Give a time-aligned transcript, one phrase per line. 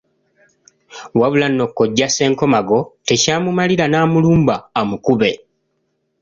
[1.19, 5.31] Wabula no kojja Ssenkomago tekyamumalira n'amulumba amukube..